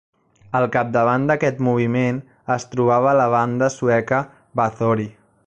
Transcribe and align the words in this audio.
Al 0.59 0.63
capdavant 0.75 1.27
d'aquest 1.31 1.61
moviment 1.67 2.17
es 2.57 2.67
trobava 2.73 3.13
la 3.21 3.29
banda 3.35 3.71
sueca 3.77 4.25
Bathory. 4.63 5.09